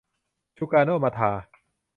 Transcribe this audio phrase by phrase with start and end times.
[0.59, 1.31] ซูการ์โน มะทา